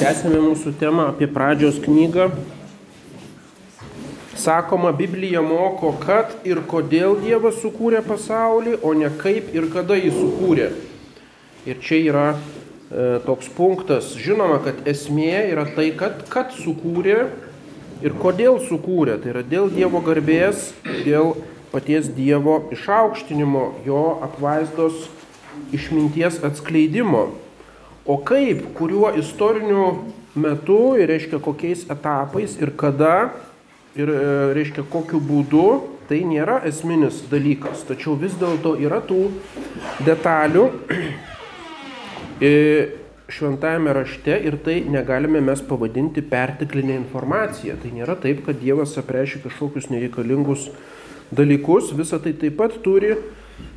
[0.00, 2.30] Tęsime mūsų temą apie pradžios knygą.
[4.40, 10.14] Sakoma, Biblija moko, kad ir kodėl Dievas sukūrė pasaulį, o ne kaip ir kada jį
[10.14, 10.70] sukūrė.
[11.68, 12.38] Ir čia yra e,
[13.26, 14.14] toks punktas.
[14.16, 17.18] Žinoma, kad esmė yra tai, kad, kad sukūrė
[18.00, 19.18] ir kodėl sukūrė.
[19.20, 20.70] Tai yra dėl Dievo garbės,
[21.04, 21.34] dėl
[21.74, 25.10] paties Dievo išaukštinimo, jo apvaizdos
[25.76, 27.28] išminties atskleidimo.
[28.06, 33.30] O kaip, kuriuo istoriniu metu, ir reiškia kokiais etapais ir kada,
[33.98, 34.22] ir e,
[34.56, 35.66] reiškia kokiu būdu,
[36.08, 37.84] tai nėra esminis dalykas.
[37.86, 39.28] Tačiau vis dėlto yra tų
[40.06, 40.64] detalių
[42.40, 42.50] e,
[43.30, 47.76] šventajame rašte ir tai negalime mes pavadinti perteklinė informacija.
[47.78, 50.70] Tai nėra taip, kad Dievas apreiškia kažkokius nereikalingus
[51.30, 51.92] dalykus.
[51.98, 53.14] Visa tai taip pat turi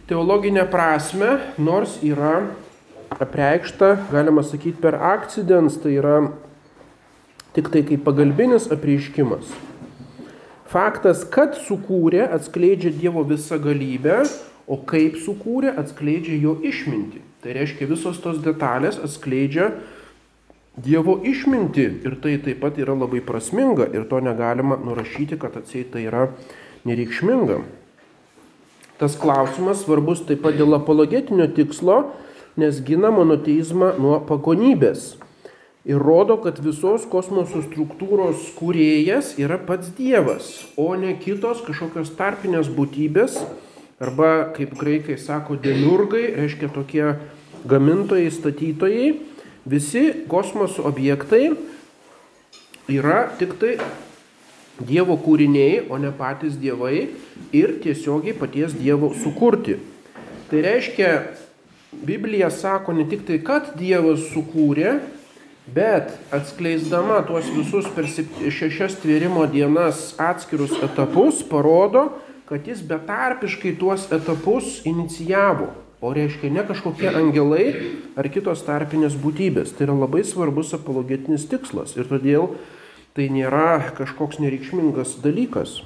[0.10, 2.40] teologinę prasme, nors yra
[3.22, 6.18] apreikšta, galima sakyti, per akcidents, tai yra
[7.54, 9.52] tik tai kaip pagalbinis apreiškimas.
[10.74, 14.24] Faktas, kad sukūrė, atskleidžia Dievo visą galybę,
[14.66, 17.22] o kaip sukūrė, atskleidžia jo išmintį.
[17.44, 19.70] Tai reiškia, visos tos detalės atskleidžia
[20.74, 25.86] Dievo išmintį ir tai taip pat yra labai prasminga ir to negalima nurašyti, kad atsiai
[25.86, 26.32] tai yra
[26.90, 27.60] nereikšminga.
[28.98, 32.00] Tas klausimas svarbus taip pat dėl apologetinio tikslo,
[32.58, 35.14] nes gina monoteizmą nuo pagonybės.
[35.84, 42.70] Ir rodo, kad visos kosmoso struktūros kūrėjas yra pats Dievas, o ne kitos kažkokios tarpinės
[42.72, 43.42] būtybės,
[44.00, 47.04] arba kaip graikai sako, demiurgai, reiškia tokie
[47.68, 49.12] gamintojai, statytojai.
[49.68, 51.54] Visi kosmoso objektai
[52.92, 53.78] yra tik tai
[54.84, 57.10] Dievo kūriniai, o ne patys dievai
[57.54, 59.78] ir tiesiogiai paties Dievo sukurti.
[60.50, 61.12] Tai reiškia,
[62.04, 64.98] Biblija sako ne tik tai, kad Dievas sukūrė,
[65.74, 72.10] bet atskleisdama tuos visus per šešias tvėrimo dienas atskirus etapus, parodo,
[72.50, 75.72] kad jis betarpiškai tuos etapus inicijavo.
[76.04, 77.70] O reiškia ne kažkokie angelai
[78.20, 79.72] ar kitos tarpinės būtybės.
[79.78, 81.96] Tai yra labai svarbus apologetinis tikslas.
[81.96, 82.50] Ir todėl
[83.16, 85.80] tai nėra kažkoks nereikšmingas dalykas.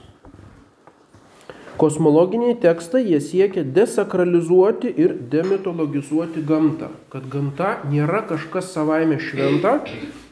[1.77, 9.75] Kosmologiniai tekstai jie siekia desakralizuoti ir demitologizuoti gamtą, kad gamta nėra kažkas savaime šventa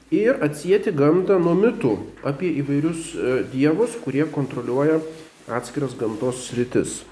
[0.10, 1.92] ir atsijėti gamtą nuo mitų
[2.26, 4.98] apie įvairius e, dievus, kurie kontroliuoja
[5.46, 7.04] atskiras gamtos sritis.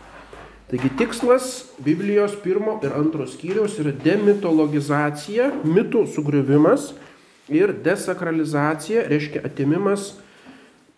[0.72, 6.96] Taigi tikslas Biblijos pirmo ir antro skyriaus yra demitologizacija, mitų sugriovimas
[7.54, 10.16] ir desakralizacija, reiškia atimimas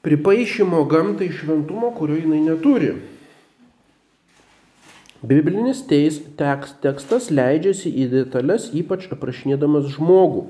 [0.07, 2.94] pripaišymo gamtai šventumo, kurio jinai neturi.
[5.25, 10.46] Biblinis teis, tekst, tekstas leidžiasi į detalės, ypač aprašinėdamas žmogų.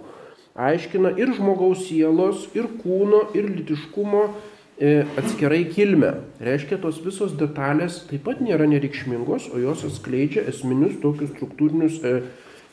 [0.56, 6.12] Aiškina ir žmogaus sielos, ir kūno, ir litiškumo e, atskirai kilmę.
[6.44, 12.16] Reiškia, tos visos detalės taip pat nėra nereikšmingos, o jos atskleidžia esminius tokius struktūrinius e,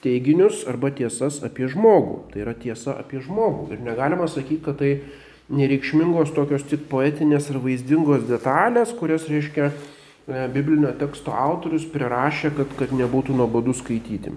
[0.02, 2.18] teiginius arba tiesas apie žmogų.
[2.32, 3.72] Tai yra tiesa apie žmogų.
[3.76, 4.94] Ir negalima sakyti, kad tai
[5.52, 9.70] nereikšmingos tokios tik poetinės ar vaizdingos detalės, kurias reiškia
[10.26, 14.34] biblinio teksto autorius prirašė, kad, kad nebūtų nuobodu skaityti.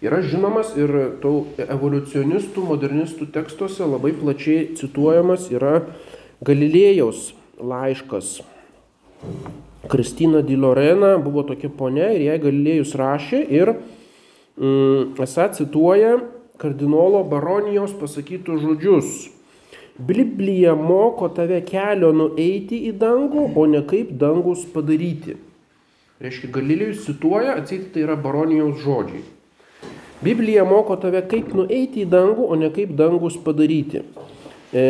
[0.00, 5.82] Yra žinomas ir tų evoliucionistų, modernistų tekstuose labai plačiai cituojamas yra
[6.40, 8.38] Galilėjaus laiškas.
[9.92, 16.16] Kristina Di Lorena buvo tokia ponia ir jai Galilėjus rašė ir mm, esą cituoja
[16.60, 19.28] kardinolo Baronijos pasakytus žodžius
[20.00, 25.34] Biblija moko tave kelio nueiti į dangų, o ne kaip dangus padaryti.
[26.24, 29.20] Reiškia, Galilėjus cituoja, atseit tai yra baronijaus žodžiai.
[30.24, 34.00] Biblija moko tave kaip nueiti į dangų, o ne kaip dangus padaryti.
[34.72, 34.84] E,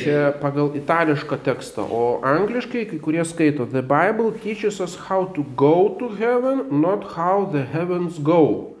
[0.00, 5.44] čia pagal itališką tekstą, o angliškai kai kurie skaito The Bible teaches us how to
[5.54, 8.74] go to heaven, not how the heavens go.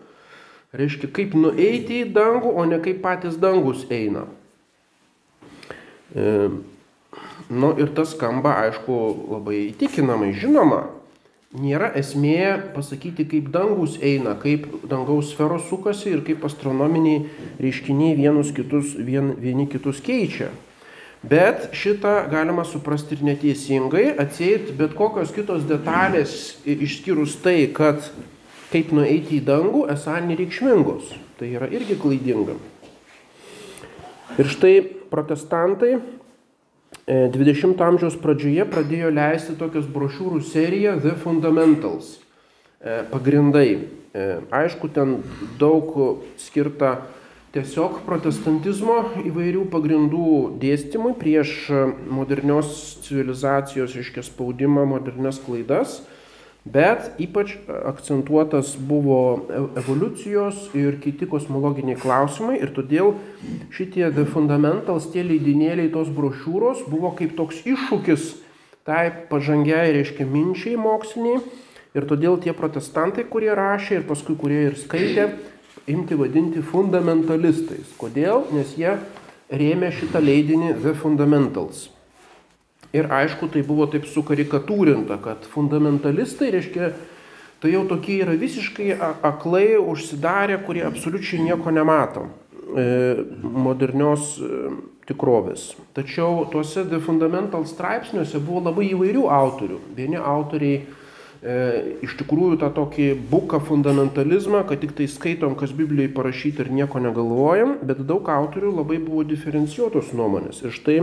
[0.74, 4.26] Reiškia, kaip nueiti į dangų, o ne kaip patys dangus eina.
[6.14, 6.48] E,
[7.50, 8.94] nu ir tas skamba, aišku,
[9.34, 10.86] labai įtikinamai, žinoma.
[11.58, 17.22] Nėra esmė pasakyti, kaip dangus eina, kaip dangaus sferos sukasi ir kaip astronominiai
[17.56, 20.50] reiškiniai vienus kitus, vien, vieni kitus keičia.
[21.24, 28.04] Bet šitą galima suprasti ir neteisingai, atseit bet kokios kitos detalės, išskyrus tai, kad
[28.68, 31.16] kaip nueiti į dangų, esą nereikšmingos.
[31.40, 32.58] Tai yra irgi klaidinga.
[34.38, 34.74] Ir štai
[35.10, 35.98] protestantai
[37.08, 42.18] 20 e, amžiaus pradžioje pradėjo leisti tokias brošiūrų seriją The Fundamentals.
[42.80, 43.68] E, pagrindai.
[44.14, 45.18] E, aišku, ten
[45.60, 45.94] daug
[46.40, 46.98] skirta
[47.54, 50.28] tiesiog protestantizmo įvairių pagrindų
[50.60, 51.70] dėstymui prieš
[52.12, 56.02] modernios civilizacijos, reiškia, spaudimą, modernias klaidas,
[56.72, 57.54] bet ypač
[57.88, 63.14] akcentuotas buvo e, evoliucijos ir kiti kosmologiniai klausimai ir todėl
[63.74, 68.28] šitie The Fundamentals, tie leidinėliai, tos brošiūros buvo kaip toks iššūkis
[68.88, 71.42] tai pažangiai, reiškia, minčiai moksliniai
[71.98, 75.28] ir todėl tie protestantai, kurie rašė ir paskui kurie ir skaitė,
[75.88, 77.92] imti vadinti fundamentalistais.
[78.00, 78.46] Kodėl?
[78.56, 78.96] Nes jie
[79.52, 81.88] rėmė šitą leidinį The Fundamentals.
[82.92, 86.92] Ir aišku, tai buvo taip sukarikatūrinta, kad fundamentalistai reiškia,
[87.60, 88.94] tai jau tokie yra visiškai
[89.28, 92.86] aklai užsidarę, kurie absoliučiai nieko nemato e,
[93.42, 94.70] modernios e,
[95.10, 95.74] tikrovės.
[95.96, 99.82] Tačiau tuose The Fundamental straipsniuose buvo labai įvairių autorių.
[99.96, 101.60] Vieni autoriai e,
[102.08, 107.04] iš tikrųjų tą tokį buką fundamentalizmą, kad tik tai skaitom, kas Biblijoje parašyta ir nieko
[107.04, 110.64] negalvojam, bet daug autorių labai buvo diferencijuotos nuomonės.
[110.64, 111.02] Ir štai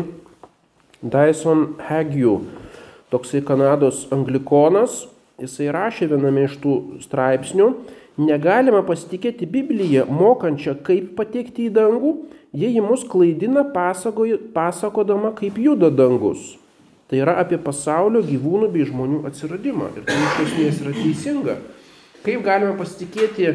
[1.03, 2.45] Dyson Hagiu,
[3.11, 5.05] toksai Kanados anglikonas,
[5.41, 7.69] jisai rašė viename iš tų straipsnių,
[8.21, 12.13] negalima pasitikėti Bibliją, mokančią, kaip patekti į dangų,
[12.55, 16.55] jei ji mus klaidina pasakodama, kaip juda dangus.
[17.05, 19.91] Tai yra apie pasaulio gyvūnų bei žmonių atsiradimą.
[19.99, 21.57] Ir tai iš esmės yra teisinga.
[22.25, 23.51] Kaip galime pasitikėti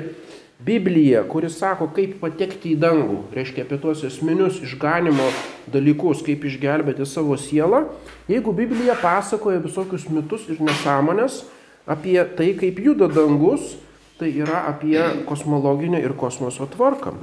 [0.65, 5.31] Bibliją, kuris sako, kaip patekti į dangų, reiškia apie tuos esminius išganimo
[5.73, 7.87] dalykus, kaip išgelbėti savo sielą,
[8.29, 11.47] jeigu Biblija pasakoja visokius mitus ir nesąmonės
[11.89, 13.73] apie tai, kaip juda dangus,
[14.21, 17.15] tai yra apie kosmologinę ir kosmoso tvarką.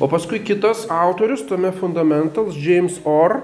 [0.00, 3.42] O paskui kitas autorius, tame Fundamentals, James Orr,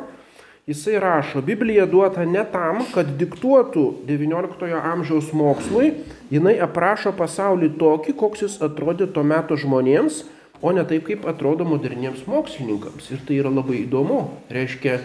[0.68, 5.94] Jisai rašo, Biblija duota ne tam, kad diktuotų XIX amžiaus mokslui,
[6.28, 10.26] jinai aprašo pasaulį tokį, koks jis atrodė tuo metu žmonėms,
[10.60, 13.08] o ne taip, kaip atrodo moderniems mokslininkams.
[13.14, 14.20] Ir tai yra labai įdomu.
[14.52, 14.98] Reiškia,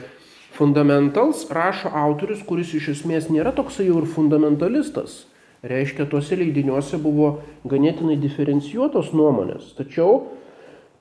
[0.51, 5.21] fundamentals rašo autorius, kuris iš esmės nėra toksai jau ir fundamentalistas.
[5.63, 9.71] Reiškia, tuose leidiniuose buvo ganėtinai diferencijuotos nuomonės.
[9.80, 10.25] Tačiau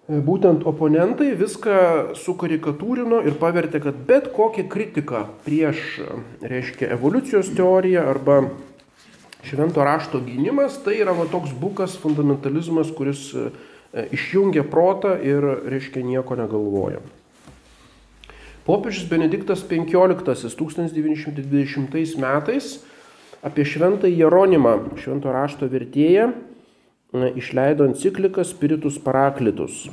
[0.09, 6.01] būtent oponentai viską sukarikatūrino ir pavertė, kad bet kokia kritika prieš,
[6.43, 8.43] reiškia, evoliucijos teoriją arba
[9.47, 13.51] švento rašto gynimas, tai yra va, toks bukas fundamentalizmas, kuris e,
[14.15, 17.03] išjungia protą ir, reiškia, nieko negalvoja.
[18.67, 22.79] Popiežius Benediktas XV 1920 metais
[23.43, 26.31] apie šventą Jeronimą, švento rašto vertėją,
[27.13, 29.87] išleido encikliką Spiritus Paraklitus.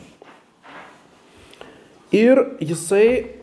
[2.16, 3.39] Ir jisai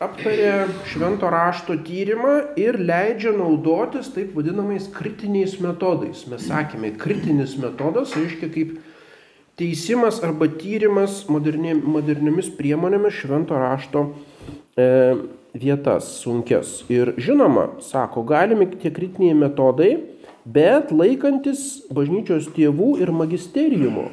[0.00, 6.26] aptarė švento rašto tyrimą ir leidžia naudotis taip vadinamais kritiniais metodais.
[6.30, 8.76] Mes sakėme, kritinis metodas reiškia kaip
[9.56, 14.10] teisimas arba tyrimas moderni, moderniomis priemonėmis švento rašto
[14.76, 14.88] e,
[15.56, 16.82] vietas sunkes.
[16.92, 19.94] Ir žinoma, sako, galimi tie kritiniai metodai
[20.46, 24.08] bet laikantis bažnyčios tėvų ir magisteriumo.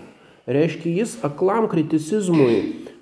[0.50, 2.58] Reiškia, jis aklam kriticizmui,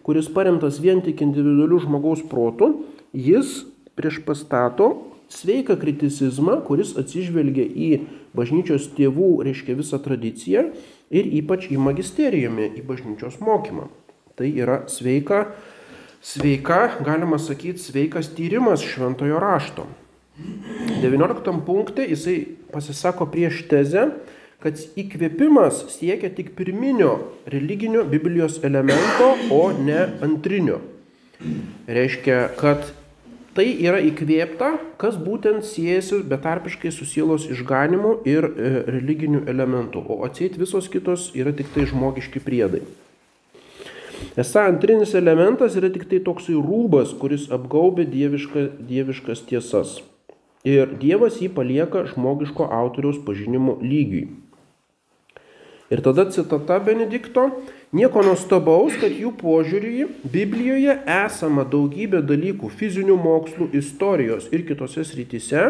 [0.06, 2.74] kuris paremtas vien tik individualių žmogaus protų,
[3.16, 3.64] jis
[3.98, 4.92] prieš pastato
[5.32, 7.90] sveiką kriticizmą, kuris atsižvelgia į
[8.38, 10.68] bažnyčios tėvų, reiškia visą tradiciją
[11.12, 13.88] ir ypač į magisteriumą, į bažnyčios mokymą.
[14.36, 15.46] Tai yra sveika,
[16.24, 19.88] sveika, galima sakyti, sveikas tyrimas šventojo rašto.
[21.02, 22.38] 19 punkte jisai
[22.74, 24.08] pasisako prieš tezę,
[24.62, 27.16] kad įkvėpimas siekia tik pirminio
[27.50, 30.80] religinio Biblijos elemento, o ne antrinio.
[31.90, 32.92] Reiškia, kad
[33.58, 40.22] tai yra įkvėpta, kas būtent siejasi betarpiškai su sielos išganimu ir e, religiniu elementu, o
[40.28, 42.86] atseit visos kitos yra tik tai žmogiški priedai.
[44.38, 49.98] Esą antrinis elementas yra tik tai toksai rūbas, kuris apgaubė dieviška, dieviškas tiesas
[50.68, 54.30] ir Dievas jį palieka žmogiško autoriaus pažinimo lygiui.
[55.92, 57.50] Ir tada citata Benedikto,
[57.92, 65.66] nieko nuostabaus, kad jų požiūrį Biblijoje esama daugybė dalykų fizinių mokslų, istorijos ir kitose srityse,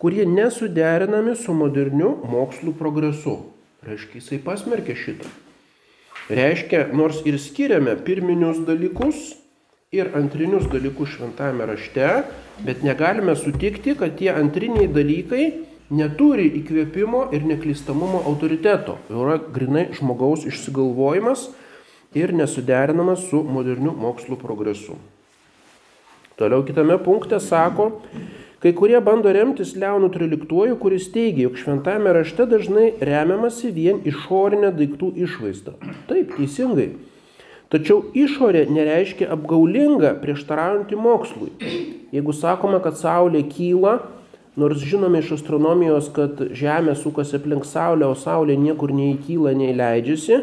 [0.00, 3.36] kurie nesuderinami su moderniu mokslų progresu.
[3.84, 5.28] Reiškia, jisai pasmerkė šitą.
[6.32, 9.34] Reiškia, nors ir skiriame pirminius dalykus
[9.92, 12.08] ir antrinius dalykus šventame rašte,
[12.66, 15.44] bet negalime sutikti, kad tie antriniai dalykai
[15.90, 18.98] neturi įkvėpimo ir neklystamumo autoriteto.
[19.08, 21.48] Tai yra grinai žmogaus išsigalvojimas
[22.14, 24.98] ir nesuderinamas su moderniu mokslu progresu.
[26.40, 27.90] Toliau kitame punkte sako,
[28.62, 34.72] kai kurie bando remtis Leonu Triliktuoju, kuris teigia, jog šventame rašte dažnai remiamasi vien išorinė
[34.78, 35.76] daiktų išvaizda.
[36.08, 36.94] Taip, teisingai.
[37.70, 41.52] Tačiau išorė nereiškia apgaulinga, prieštaraujanti mokslui.
[42.10, 44.00] Jeigu sakome, kad Saulė kyla,
[44.58, 50.40] nors žinome iš astronomijos, kad Žemė sukasi aplink Saulę, o Saulė niekur neįkyla, neįleidžiasi,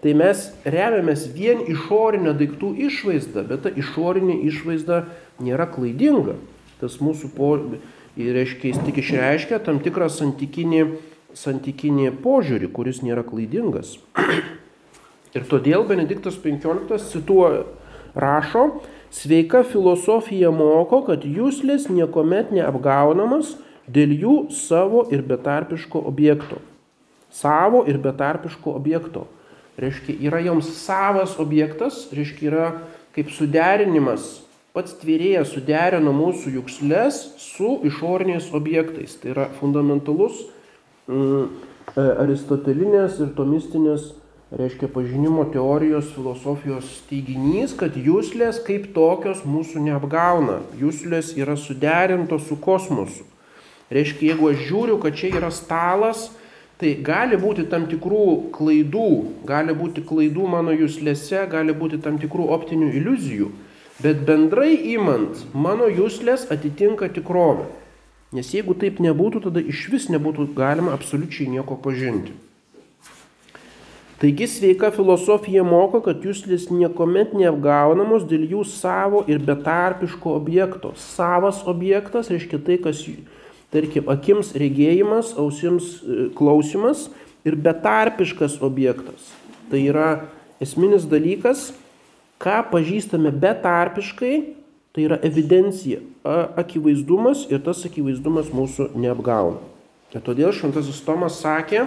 [0.00, 5.02] tai mes remiamės vien išorinę daiktų išvaizdą, bet ta išorinė išvaizda
[5.44, 6.38] nėra klaidinga.
[6.80, 7.50] Tas mūsų po,
[8.16, 10.86] reiškia, jis tik išreiškia tam tikrą santykinį,
[11.36, 13.98] santykinį požiūrį, kuris nėra klaidingas.
[15.36, 17.62] Ir todėl Benediktas XV cituoja,
[18.18, 18.80] rašo,
[19.14, 23.54] sveika filosofija moko, kad jūslės niekuomet neapgaunamas
[23.90, 26.58] dėl jų savo ir betarpiško objekto.
[27.30, 29.28] Savo ir betarpiško objekto.
[29.80, 32.66] Reiškia, yra joms savas objektas, reiškia, yra
[33.14, 34.40] kaip suderinimas.
[34.74, 39.16] Pats tvėrėjas suderino mūsų jukslės su išoriniais objektais.
[39.18, 40.44] Tai yra fundamentalus
[41.10, 41.46] mm,
[41.96, 44.10] e, aristotelinės ir tomistinės
[44.50, 50.60] reiškia pažinimo teorijos filosofijos teiginys, kad jūslės kaip tokios mūsų neapgauna.
[50.80, 53.26] Jūslės yra suderintos su kosmosu.
[53.90, 56.28] Reiškia, jeigu aš žiūriu, kad čia yra stalas,
[56.82, 59.10] tai gali būti tam tikrų klaidų,
[59.46, 63.50] gali būti klaidų mano jūslėse, gali būti tam tikrų optinių iliuzijų,
[64.02, 67.68] bet bendrai imant, mano jūslės atitinka tikrovę.
[68.34, 72.34] Nes jeigu taip nebūtų, tada iš vis nebūtų galima absoliučiai nieko pažinti.
[74.20, 80.90] Taigi sveika filosofija moko, kad jūslis niekuomet neapgaunamos dėl jų savo ir betarpiško objekto.
[81.00, 83.00] Savas objektas reiškia tai, kas,
[83.72, 87.06] tarkim, akims regėjimas, ausims e, klausimas
[87.48, 89.32] ir betarpiškas objektas.
[89.72, 90.10] Tai yra
[90.60, 91.70] esminis dalykas,
[92.44, 94.34] ką pažįstame betarpiškai,
[94.92, 96.04] tai yra evidencija,
[96.60, 99.64] akivaizdumas ir tas akivaizdumas mūsų neapgauna.
[100.12, 101.86] Ir todėl šventasis Tomas sakė,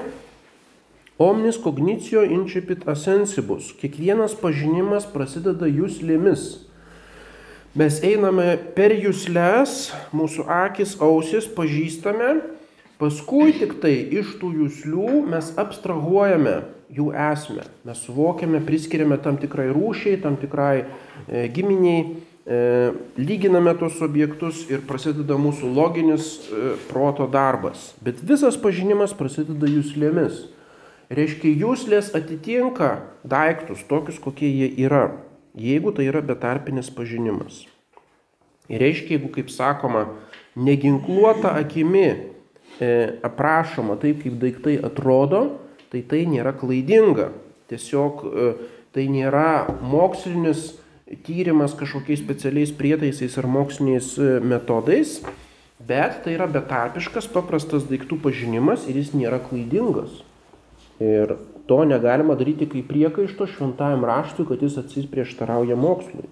[1.22, 3.70] Omnis cognitio incipit asensibus.
[3.78, 6.64] Kiekvienas pažinimas prasideda jūslėmis.
[7.78, 12.36] Mes einame per jūslės, mūsų akis, ausis pažįstame,
[13.02, 16.60] paskui tik tai iš tų jūslių mes abstrahuojame
[16.94, 17.66] jų esmę.
[17.86, 22.04] Mes suvokiame, priskiriame tam tikrai rūšiai, tam tikrai e, giminiai,
[22.46, 22.60] e,
[23.18, 27.92] lyginame tos objektus ir prasideda mūsų loginis e, proto darbas.
[28.06, 30.46] Bet visas pažinimas prasideda jūslėmis.
[31.14, 32.96] Reiškia, jūslės atitinka
[33.28, 35.12] daiktus tokius, kokie jie yra,
[35.54, 37.66] jeigu tai yra betarpinis pažinimas.
[38.72, 40.08] Ir reiškia, jeigu, kaip sakoma,
[40.56, 42.90] neginkluota akimi e,
[43.26, 45.44] aprašoma taip, kaip daiktai atrodo,
[45.92, 47.30] tai tai nėra klaidinga.
[47.70, 48.50] Tiesiog e,
[48.96, 50.72] tai nėra mokslinis
[51.28, 55.20] tyrimas kažkokiais specialiais prietaisais ar moksliniais e, metodais,
[55.84, 60.24] bet tai yra betarpiškas, paprastas daiktų pažinimas ir jis nėra klaidingas.
[61.04, 61.36] Ir
[61.68, 66.30] to negalima daryti kaip priekaišto šventajam raštui, kad jis atsiprieštarauja mokslui.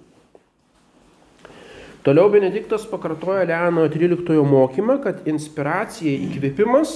[2.02, 6.96] Toliau Benediktas pakartoja Leono 13 mokymą, kad inspiracija, įkvėpimas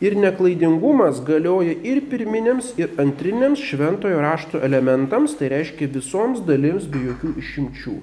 [0.00, 7.02] ir neklaidingumas galioja ir pirminiams, ir antriniams šventojo rašto elementams, tai reiškia visoms dalims be
[7.10, 7.98] jokių išimčių.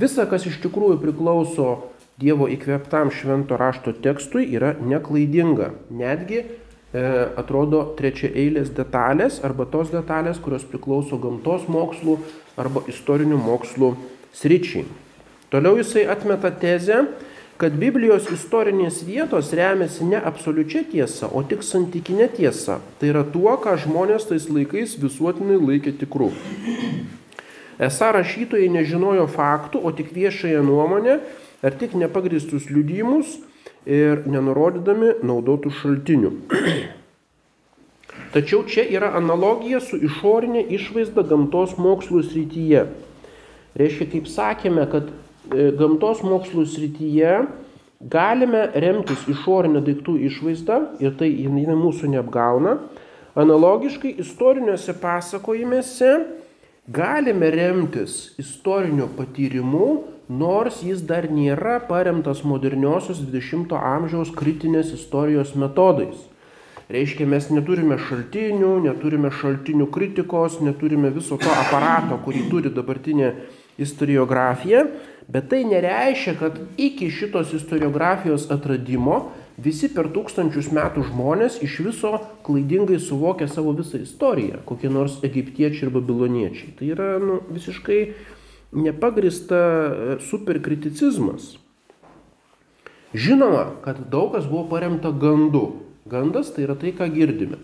[0.00, 1.68] Visa, kas iš tikrųjų priklauso
[2.16, 5.74] Dievo įkvėptam švento rašto tekstui, yra neklaidinga.
[5.92, 6.46] Netgi
[7.38, 12.18] atrodo trečia eilės detalės arba tos detalės, kurios priklauso gamtos mokslų
[12.56, 13.94] arba istorinių mokslų
[14.36, 14.86] sričiai.
[15.52, 17.04] Toliau jisai atmeta tezę,
[17.56, 22.80] kad Biblijos istorinės vietos remiasi ne absoliučia tiesa, o tik santykinė tiesa.
[23.00, 26.32] Tai yra tuo, ką žmonės tais laikais visuotinai laikė tikru.
[27.80, 31.20] Esą rašytojai nežinojo faktų, o tik viešąją nuomonę
[31.64, 33.38] ar tik nepagristus liudijimus
[33.86, 36.32] ir nenurodydami naudotų šaltinių.
[38.34, 42.82] Tačiau čia yra analogija su išorinė išvaizda gamtos mokslų srityje.
[43.78, 47.38] Reiškia, kaip sakėme, kad e, gamtos mokslų srityje
[48.00, 52.76] galime remtis išorinę daiktų išvaizdą ir tai jinai mūsų neapgauna.
[53.36, 56.12] Analogiškai istoriniuose pasakojimėse
[56.88, 59.88] galime remtis istoriniu patyrimu
[60.28, 66.16] nors jis dar nėra paremtas moderniosios 20-ojo amžiaus kritinės istorijos metodais.
[66.86, 73.32] Reiškia, mes neturime šaltinių, neturime šaltinių kritikos, neturime viso to aparato, kurį turi dabartinė
[73.82, 74.84] istoriografija,
[75.26, 82.12] bet tai nereiškia, kad iki šitos istoriografijos atradimo visi per tūkstančius metų žmonės iš viso
[82.46, 86.74] klaidingai suvokia savo visą istoriją, kokie nors egiptiečiai ir babiloniečiai.
[86.78, 88.00] Tai yra nu, visiškai
[88.76, 91.54] nepagrista e, superkriticizmas.
[93.16, 95.82] Žinoma, kad daug kas buvo paremta gandu.
[96.06, 97.58] Gandas tai yra tai, ką girdime.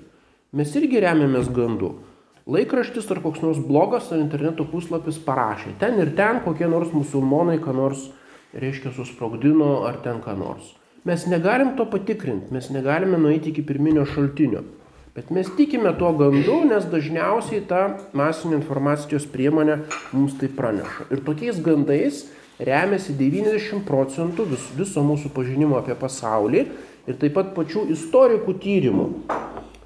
[0.53, 1.99] Mes irgi remiamės gandu.
[2.47, 5.77] laikraštis ar koks nors blogas ar interneto puslapis parašė.
[5.79, 8.09] Ten ir ten kokie nors musulmonai, ką nors,
[8.53, 10.73] reiškia, susprogdino ar ten ką nors.
[11.07, 14.65] Mes negalim to patikrinti, mes negalime nueiti iki pirminio šaltinio.
[15.13, 17.83] Bet mes tikime tuo gandu, nes dažniausiai ta
[18.17, 19.75] masinė informacijos priemonė
[20.17, 21.05] mums tai praneša.
[21.13, 22.23] Ir tokiais gandais
[22.57, 29.07] remiasi 90 procentų vis, viso mūsų pažinimo apie pasaulį ir taip pat pačių istorikų tyrimų.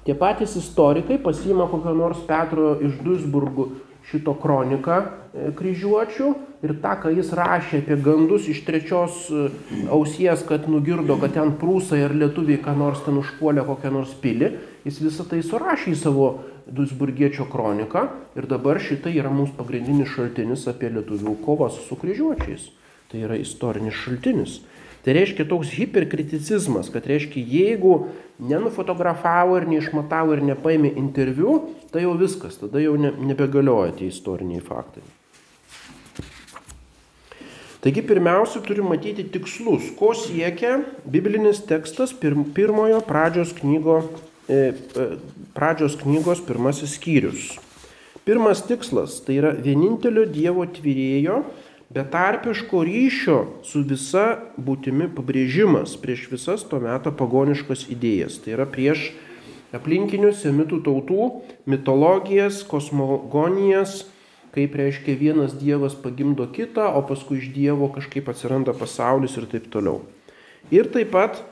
[0.07, 3.67] Tie patys istorikai pasiima kokio nors Petro iš Duisburgų
[4.07, 6.29] šito kroniką e, kryžiuočių
[6.63, 9.49] ir tą, ką jis rašė apie gandus iš trečios e,
[9.91, 14.53] ausies, kad nugirdo, kad ten prūsai ar lietuviai ką nors ten užpuolė kokią nors pilį,
[14.87, 16.27] jis visą tai surašė į savo
[16.67, 18.07] Duisburgiečio kroniką
[18.39, 22.71] ir dabar šitai yra mūsų pagrindinis šaltinis apie lietuvių kovas su kryžiuočiais.
[23.11, 24.61] Tai yra istorinis šaltinis.
[25.03, 27.93] Tai reiškia toks hiperkriticizmas, kad reiškia, jeigu
[28.43, 31.53] nenufotografavo ir neišmatavo ir nepaėmė interviu,
[31.93, 35.05] tai jau viskas, tada jau ne, nebegalioja tie istoriniai faktai.
[37.79, 44.01] Taigi pirmiausia, turim matyti tikslus, ko siekia biblinis tekstas pirmojo pradžios, knygo,
[44.47, 47.55] pradžios knygos pirmasis skyrius.
[48.27, 51.41] Pirmas tikslas tai yra vienintelio Dievo tvyrėjo
[51.93, 54.25] betarpiško ryšio su visa
[54.59, 58.41] būtimi pabrėžimas prieš visas to meto pagoniškas idėjas.
[58.43, 59.09] Tai yra prieš
[59.75, 61.27] aplinkinius semitų tautų
[61.67, 64.05] mitologijas, kosmogonijas,
[64.55, 69.69] kaip reiškia vienas dievas pagimdo kitą, o paskui iš dievo kažkaip atsiranda pasaulis ir taip
[69.71, 70.01] toliau.
[70.73, 71.43] Ir taip pat e,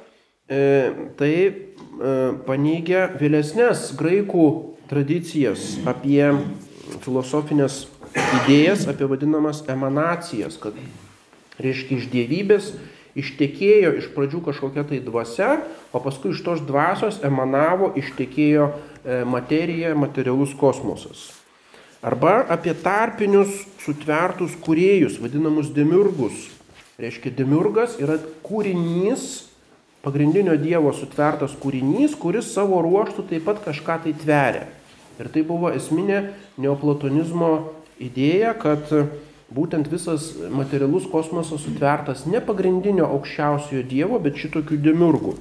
[1.18, 1.54] tai e,
[2.46, 4.48] paneigia vėlesnės graikų
[4.90, 6.22] tradicijas apie
[7.02, 7.86] filosofinės
[8.16, 10.78] idėjas apie vadinamas emanacijas, kad
[11.58, 12.70] reiškia iš dievybės
[13.16, 15.56] ištekėjo iš pradžių kažkokia tai dvasia,
[15.96, 21.32] o paskui iš tos dvasios emanavo, ištekėjo e, materija, materialus kosmosas.
[22.06, 26.52] Arba apie tarpinius sutvertus kuriejus, vadinamus demiurgus.
[27.02, 29.48] Reiškia, demiurgas yra kūrinys,
[30.06, 34.68] pagrindinio Dievo sutvertas kūrinys, kuris savo ruoštų taip pat kažką tai tveria.
[35.18, 36.22] Ir tai buvo esminė
[36.62, 37.52] neoplatonizmo
[38.04, 38.92] idėja, kad
[39.56, 45.36] būtent visas materialus kosmosas sutvertas ne pagrindinio aukščiausiojo Dievo, bet šitokių demiurgų.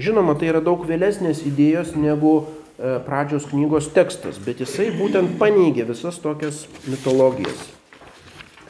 [0.00, 5.86] Žinoma, tai yra daug vėlesnės idėjos negu e, pradžios knygos tekstas, bet jisai būtent paneigė
[5.90, 7.68] visas tokias mitologijas.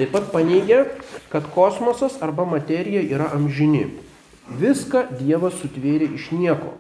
[0.01, 0.87] Taip pat paneigė,
[1.33, 3.89] kad kosmosas arba materija yra amžini.
[4.51, 6.75] Viską Dievas sutvėrė iš nieko.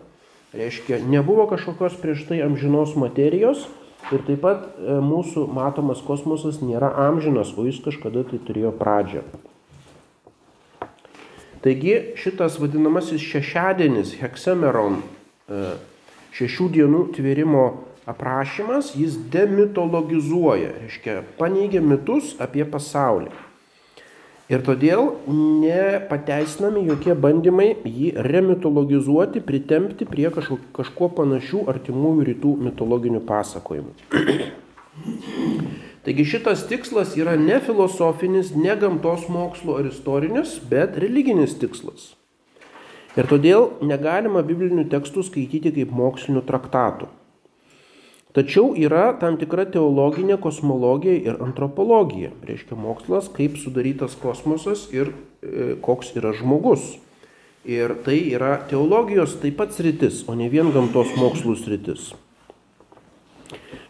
[0.56, 3.68] Reiškia, nebuvo kažkokios prieš tai amžinos materijos,
[4.08, 9.22] Ir taip pat e, mūsų matomas kosmosas nėra amžinas, o jis kažkada tai turėjo pradžią.
[11.60, 15.02] Taigi šitas vadinamasis šešiadienis, heksemeron,
[15.52, 15.60] e,
[16.34, 17.66] šešių dienų tvėrimo
[18.10, 23.30] aprašymas, jis demitologizuoja, reiškia, paneigia mitus apie pasaulį.
[24.50, 33.20] Ir todėl nepateisinami jokie bandymai jį remitologizuoti, pritempti prie kažko, kažkuo panašių artimųjų rytų mitologinių
[33.28, 33.94] pasakojimų.
[36.04, 42.16] Taigi šitas tikslas yra ne filosofinis, ne gamtos mokslo ar istorinis, bet religinis tikslas.
[43.14, 47.06] Ir todėl negalima biblinių tekstų skaityti kaip mokslinių traktatų.
[48.30, 52.30] Tačiau yra tam tikra teologinė kosmologija ir antropologija.
[52.46, 56.92] Reiškia mokslas, kaip sudarytas kosmosas ir e, koks yra žmogus.
[57.66, 62.12] Ir tai yra teologijos taip pat sritis, o ne vien gamtos mokslų sritis.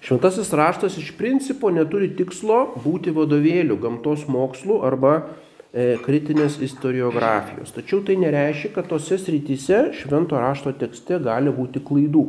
[0.01, 7.77] Šventasis raštas iš principo neturi tikslo būti vadovėlių gamtos mokslų arba e, kritinės istoriografijos.
[7.77, 12.25] Tačiau tai nereiškia, kad tose srityse švento rašto tekste gali būti klaidų.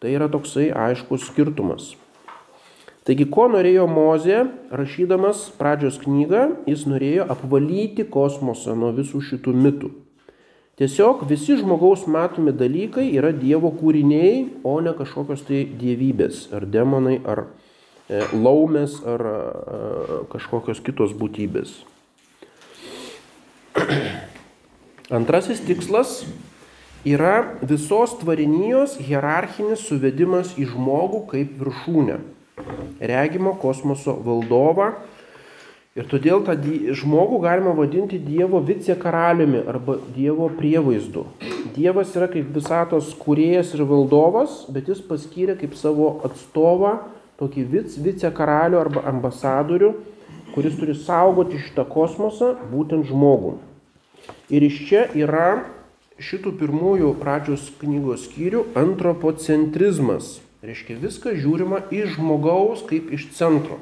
[0.00, 1.94] Tai yra toksai aiškus skirtumas.
[3.06, 4.40] Taigi, ko norėjo Mozė,
[4.74, 9.90] rašydamas pradžios knygą, jis norėjo apvalyti kosmosą nuo visų šitų mitų.
[10.76, 17.14] Tiesiog visi žmogaus matomi dalykai yra Dievo kūriniai, o ne kažkokios tai dievybės, ar demonai,
[17.24, 19.38] ar e, laumės, ar e,
[20.34, 21.78] kažkokios kitos būtybės.
[25.16, 26.26] Antrasis tikslas
[27.06, 32.16] yra visos tvarinijos hierarchinis suvedimas į žmogų kaip viršūnę,
[32.98, 34.94] regimo kosmoso valdovą.
[35.96, 36.52] Ir todėl tą
[36.98, 41.22] žmogų galima vadinti Dievo vicekaraliumi arba Dievo prievaizdu.
[41.76, 46.98] Dievas yra kaip visatos kūrėjas ir valdovas, bet jis paskyrė kaip savo atstovą
[47.40, 49.94] tokį vic, vicekaralių arba ambasadorių,
[50.52, 53.56] kuris turi saugoti šitą kosmosą, būtent žmogų.
[54.52, 55.48] Ir iš čia yra
[56.22, 60.38] šitų pirmųjų pradžios knygos skyrių antropocentrizmas.
[60.64, 63.78] Reiškia, viską žiūrima iš žmogaus kaip iš centro.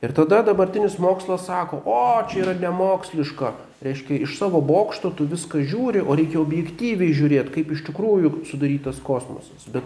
[0.00, 3.52] Ir tada dabartinis mokslas sako, o čia yra nemoksliška,
[3.84, 9.00] reiškia, iš savo bokšto tu viską žiūri, o reikia objektyviai žiūrėti, kaip iš tikrųjų sudarytas
[9.04, 9.68] kosmosas.
[9.68, 9.84] Bet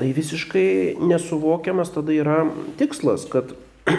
[0.00, 2.38] tai visiškai nesuvokiamas tada yra
[2.80, 3.52] tikslas, kad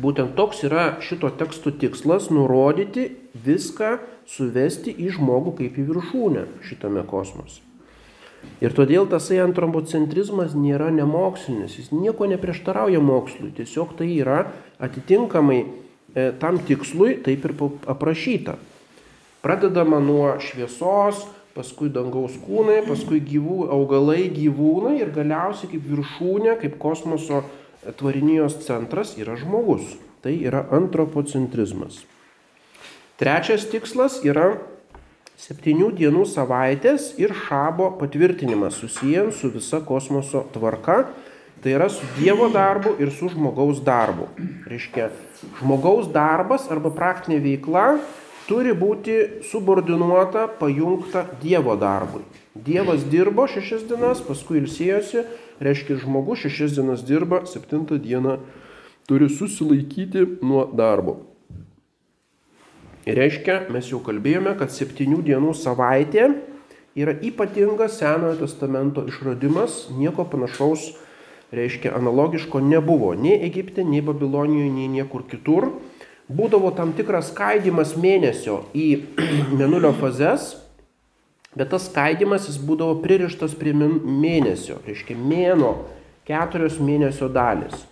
[0.00, 7.04] būtent toks yra šito teksto tikslas- nurodyti viską, suvesti į žmogų kaip į viršūnę šitame
[7.06, 7.60] kosmose.
[8.60, 15.60] Ir todėl tasai antropocentrizmas nėra nemokslinis, jis nieko neprieštarauja mokslui, tiesiog tai yra atitinkamai
[16.14, 17.54] e, tam tikslui taip ir
[17.86, 18.56] aprašyta.
[19.40, 21.24] Pradedama nuo šviesos,
[21.56, 27.42] paskui dangaus kūnai, paskui gyvų, augalai, gyvūnai ir galiausiai kaip viršūnė, kaip kosmoso
[27.96, 29.96] tvarinijos centras yra žmogus.
[30.20, 32.02] Tai yra antropocentrizmas.
[33.16, 34.58] Trečias tikslas yra
[35.40, 41.06] septynių dienų savaitės ir šabo patvirtinimas susijęs su visa kosmoso tvarka,
[41.64, 44.28] tai yra su Dievo darbu ir su žmogaus darbu.
[44.68, 45.08] Reiškia,
[45.60, 47.86] žmogaus darbas arba praktinė veikla
[48.48, 49.16] turi būti
[49.48, 52.24] subordinuota, pajungta Dievo darbui.
[52.54, 55.22] Dievas dirbo šešias dienas, paskui ilsėjosi,
[55.60, 58.38] reiškia, žmogus šešias dienas dirba, septintą dieną
[59.08, 61.20] turi susilaikyti nuo darbo.
[63.08, 66.28] Ir reiškia, mes jau kalbėjome, kad septynių dienų savaitė
[66.98, 70.90] yra ypatingas Senojo testamento išradimas, nieko panašaus,
[71.50, 75.70] reiškia, analogiško nebuvo nei Egipte, nei Babilonijoje, nei niekur kitur.
[76.30, 78.88] Būdavo tam tikras skaidimas mėnesio į
[79.58, 80.52] menulio fazes,
[81.56, 85.74] bet tas skaidimas jis būdavo pririštas prie mėnesio, reiškia mėno,
[86.28, 87.86] keturios mėnesio dalis.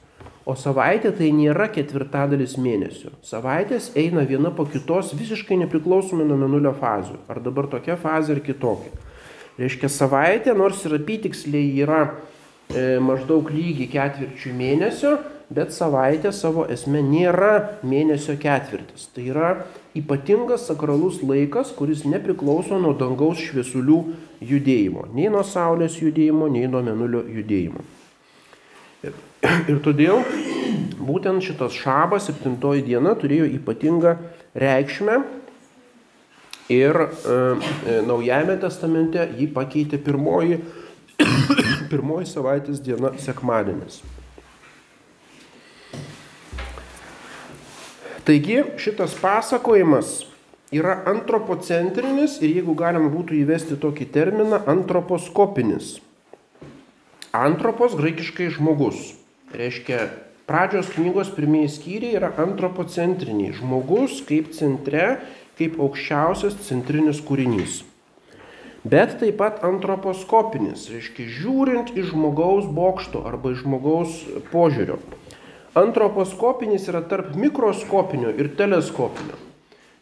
[0.48, 3.10] O savaitė tai nėra ketvirtadalis mėnesio.
[3.20, 7.18] Savaitės eina viena po kitos visiškai nepriklausomai nuo menulio fazių.
[7.28, 8.94] Ar dabar tokia fazė ar kitokia.
[9.58, 15.12] Reiškia, savaitė, nors ir apytiksliai yra e, maždaug lygi ketvirčių mėnesio,
[15.52, 19.10] bet savaitė savo esme nėra mėnesio ketvirtis.
[19.12, 19.50] Tai yra
[19.98, 23.98] ypatingas sakralus laikas, kuris nepriklauso nuo dangaus šviesulių
[24.44, 25.08] judėjimo.
[25.16, 27.84] Nei nuo Saulės judėjimo, nei nuo menulio judėjimo.
[29.06, 29.14] Ir,
[29.70, 30.22] ir todėl
[30.98, 34.16] būtent šitas šabas, septintoji diena, turėjo ypatingą
[34.58, 35.18] reikšmę
[36.68, 37.08] ir e,
[37.88, 40.60] e, Naujajame testamente jį pakeitė pirmoji,
[41.92, 44.02] pirmoji savaitės diena sekmadienis.
[48.26, 50.24] Taigi šitas pasakojimas
[50.74, 55.96] yra antropocentrinis ir jeigu galima būtų įvesti tokį terminą, antroposkopinis.
[57.32, 59.12] Antropos graikiškai žmogus.
[59.54, 60.08] Reiškia,
[60.48, 63.54] pradžios knygos pirmieji skyriai yra antropocentriniai.
[63.56, 65.18] Žmogus kaip centre,
[65.60, 67.82] kaip aukščiausias centrinis kūrinys.
[68.88, 74.20] Bet taip pat antroposkopinis, reiškia, žiūrint iš žmogaus bokšto arba iš žmogaus
[74.52, 75.00] požiūrio.
[75.78, 79.38] Antroposkopinis yra tarp mikroskopinio ir teleskopinio.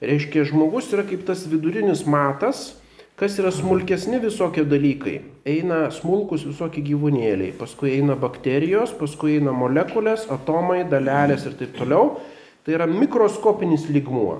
[0.00, 2.70] Reiškia, žmogus yra kaip tas vidurinis matas,
[3.16, 5.14] Kas yra smulkesni visokie dalykai?
[5.48, 12.18] Eina smulkus visokie gyvūnėliai, paskui eina bakterijos, paskui eina molekulės, atomai, dalelės ir taip toliau.
[12.66, 14.34] Tai yra mikroskopinis lygmuo.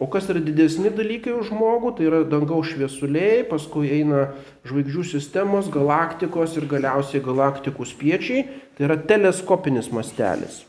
[0.00, 4.30] O kas yra didesni dalykai už žmogų, tai yra dangaus šviesuliai, paskui eina
[4.64, 10.62] žvaigždžių sistemos, galaktikos ir galiausiai galaktikų spiečiai, tai yra teleskopinis mastelis.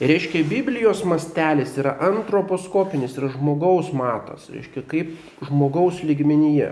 [0.00, 5.10] Ir reiškia, Biblijos mastelis yra antroposkopinis, yra žmogaus matas, reiškia, kaip
[5.44, 6.70] žmogaus lygmenyje.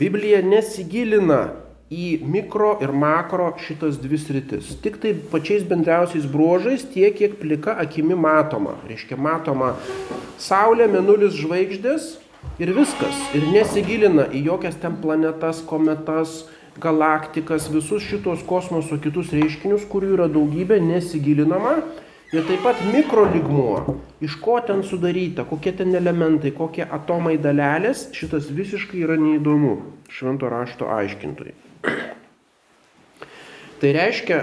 [0.00, 1.52] Biblija nesigilina
[1.92, 4.72] į mikro ir makro šitas dvi sritis.
[4.82, 8.74] Tik tai pačiais bendriausiais bruožais tiek, kiek plika akimi matoma.
[8.88, 9.76] Reiškia, matoma
[10.42, 12.16] Saulė, Menulis, žvaigždės
[12.58, 13.22] ir viskas.
[13.36, 16.48] Ir nesigilina į jokias ten planetas, kometas,
[16.80, 21.76] galaktikas, visus šitos kosmoso kitus reiškinius, kurių yra daugybė, nesigilinama.
[22.32, 28.48] Ir taip pat mikroligmuo, iš ko ten sudaryta, kokie ten elementai, kokie atomai dalelės, šitas
[28.48, 29.74] visiškai yra neįdomu.
[30.08, 31.52] Švento rašto aiškintojai.
[33.82, 34.38] Tai reiškia,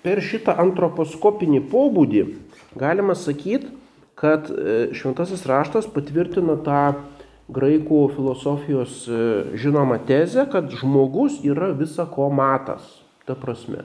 [0.00, 2.24] per šitą antroposkopinį pobūdį
[2.80, 3.74] galima sakyti,
[4.18, 6.82] kad e, šventasis raštas patvirtina tą
[7.48, 9.20] graikų filosofijos e,
[9.56, 12.84] žinomą tezę, kad žmogus yra visa ko matas.
[13.28, 13.84] Ta prasme.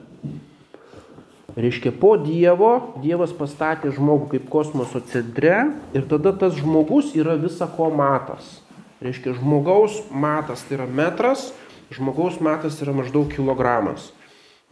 [1.54, 7.68] Reiškia, po Dievo, Dievas pastatė žmogų kaip kosmoso centre ir tada tas žmogus yra visa
[7.70, 8.58] ko matas.
[9.04, 11.52] Reiškia, žmogaus matas tai yra metras,
[11.94, 14.10] žmogaus matas yra maždaug kilogramas.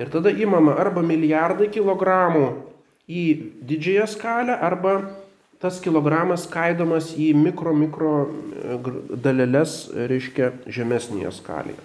[0.00, 2.48] Ir tada įmama arba milijardai kilogramų
[3.06, 3.24] į
[3.68, 4.96] didžiąją skalę, arba
[5.62, 8.78] tas kilogramas skaidomas į mikro, mikro e,
[9.22, 11.78] dalelės, reiškia, žemesnėje skalėje.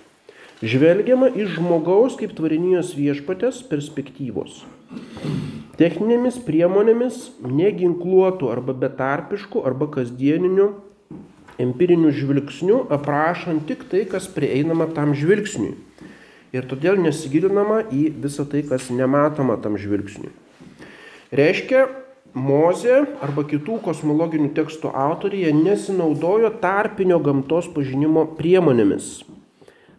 [0.62, 4.64] žvelgiama iš žmogaus kaip tvarinijos viešpatės perspektyvos.
[5.78, 10.72] Techninėmis priemonėmis neginkluotų arba betarpiškų arba kasdieninių
[11.62, 15.76] empirinių žvilgsnių aprašant tik tai, kas prieinama tam žvilgsniui.
[16.56, 20.34] Ir todėl nesigilinama į visą tai, kas nematoma tam žvilgsniui.
[21.38, 21.86] Reiškia,
[22.36, 29.24] Mozė arba kitų kosmologinių tekstų autorija nesinaudojo tarpinio gamtos pažinimo priemonėmis.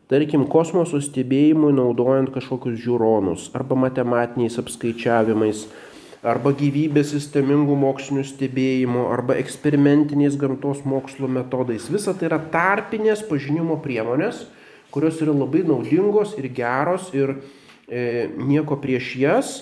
[0.09, 5.67] Tarkim, kosmoso stebėjimui naudojant kažkokius žiūronus arba matematiniais apskaičiavimais
[6.27, 11.87] arba gyvybės sistemingų mokslinių stebėjimų, arba eksperimentiniais gamtos mokslo metodais.
[11.93, 14.47] Visa tai yra tarpinės pažinimo priemonės,
[14.95, 17.37] kurios yra labai naudingos ir geros ir
[17.87, 19.53] e, nieko prieš jas,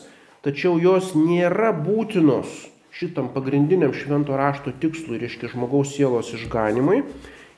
[0.46, 2.62] tačiau jos nėra būtinos
[2.96, 7.02] šitam pagrindiniam švento rašto tikslui, reiškia žmogaus sielos išganimui,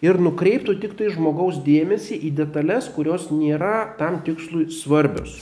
[0.03, 5.39] ir nukreiptų tik tai žmogaus dėmesį į detalės, kurios nėra tam tikslui svarbios.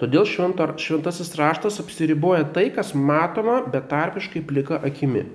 [0.00, 5.26] Todėl švento, šventasis raštas apsiriboja tai, kas matoma betarpiškai plika akimi.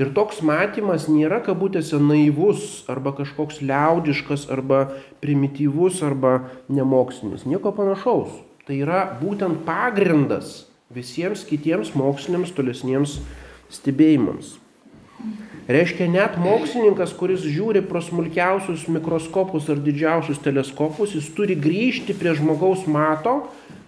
[0.00, 4.86] Ir toks matymas nėra kabutėse naivus arba kažkoks liaudiškas arba
[5.24, 6.38] primityvus arba
[6.72, 7.44] nemokslinis.
[7.48, 8.32] Nieko panašaus.
[8.66, 13.16] Tai yra būtent pagrindas visiems kitiems moksliniams tolesniems
[13.72, 14.58] stebėjimams.
[15.70, 22.34] Reiškia, net mokslininkas, kuris žiūri pro smulkiausius mikroskopus ar didžiausius teleskopus, jis turi grįžti prie
[22.38, 23.36] žmogaus mato,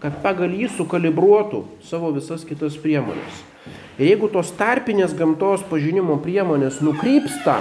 [0.03, 3.43] kad pagal jį sukalibruotų savo visas kitas priemonės.
[3.99, 7.61] Ir jeigu tos tarpinės gamtos pažinimo priemonės nukrypsta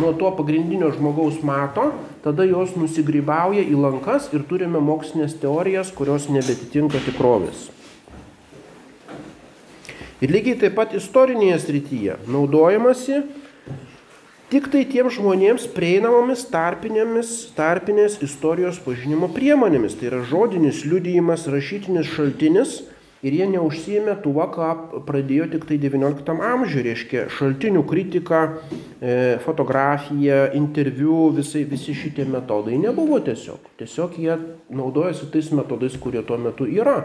[0.00, 1.90] nuo to pagrindinio žmogaus mato,
[2.26, 7.68] tada jos nusigrybauja į lankas ir turime mokslinės teorijas, kurios nebetitinka tikrovės.
[10.18, 13.20] Ir lygiai taip pat istorinėje srityje naudojamasi
[14.50, 19.94] tik tai tiems žmonėms prieinamomis tarpinėmis, tarpinės istorijos pažinimo priemonėmis.
[20.00, 22.80] Tai yra žodinis liudijimas, rašytinis šaltinis
[23.26, 28.42] ir jie neužsijėmė tuo, ką pradėjo tik tai XIX amžiuje, reiškia šaltinių kritika,
[29.00, 33.72] e, fotografija, interviu, visai, visi šitie metodai nebuvo tiesiog.
[33.80, 34.38] Tiesiog jie
[34.70, 37.00] naudojasi tais metodais, kurie tuo metu yra.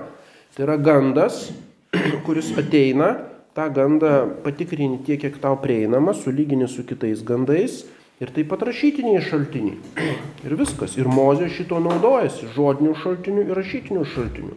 [0.56, 1.48] Tai yra gandas,
[2.26, 3.16] kuris ateina
[3.56, 4.14] tą gandą
[4.46, 7.82] patikrini tiek, kiek tau prieinama, sulygini su kitais gandais
[8.22, 9.80] ir taip pat rašytiniai šaltiniai.
[10.46, 10.96] Ir viskas.
[10.98, 14.56] Ir Mozė šito naudojasi- žodinių šaltinių ir rašytinių šaltinių.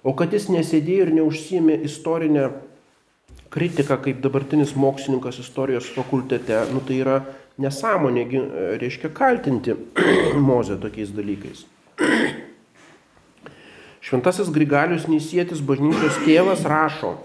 [0.00, 2.46] O kad jis nesėdėjo ir neužsijėmė istorinę
[3.52, 7.18] kritiką kaip dabartinis mokslininkas istorijos fakultete, nu tai yra
[7.60, 8.24] nesąmonė,
[8.80, 9.76] reiškia kaltinti
[10.48, 11.66] Mozę tokiais dalykais.
[14.00, 17.18] Šventasis Grigalius Nysietis, bažnyčios tėvas, rašo,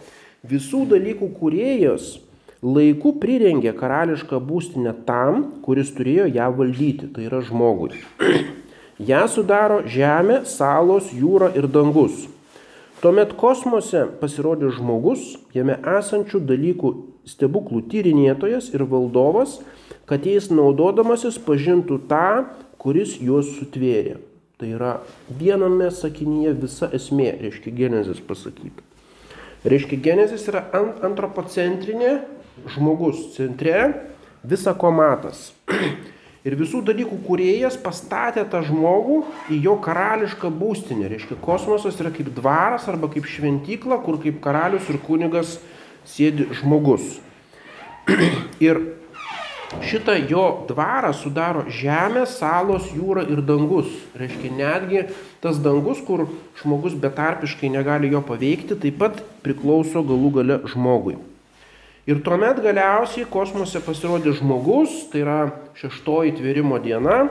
[0.46, 2.20] Visų dalykų kuriejas
[2.62, 7.96] laiku prirengė karališką būstinę tam, kuris turėjo ją valdyti, tai yra žmogui.
[9.10, 12.28] ją sudaro žemė, salos, jūra ir dangus.
[13.06, 16.90] Tuomet kosmose pasirodė žmogus, jame esančių dalykų
[17.30, 19.60] stebuklų tyrinėtojas ir valdovas,
[20.10, 22.48] kad jais naudodamasis pažintų tą,
[22.82, 24.16] kuris juos sutvėrė.
[24.58, 24.96] Tai yra
[25.30, 28.82] viename sakinyje visa esmė, reiškia genezis pasakyta.
[29.70, 30.66] Reiškia, genezis yra
[31.06, 32.16] antropocentrinė
[32.74, 33.86] žmogus centre,
[34.42, 35.52] visa ko matas.
[36.46, 41.08] Ir visų dalykų kuriejas pastatė tą žmogų į jo karališką būstinę.
[41.10, 45.56] Reiškia, kosmosas yra kaip dvaras arba kaip šventykla, kur kaip karalius ir kunigas
[46.06, 47.16] sėdi žmogus.
[48.68, 48.84] Ir
[49.82, 53.90] šitą jo dvarą sudaro žemė, salos, jūra ir dangus.
[54.14, 55.06] Reiškia, netgi
[55.42, 56.28] tas dangus, kur
[56.62, 61.18] žmogus betarpiškai negali jo paveikti, taip pat priklauso galų gale žmogui.
[62.06, 65.40] Ir tuomet galiausiai kosmose pasirodė žmogus, tai yra
[65.80, 67.24] šeštoji tvėrimo diena,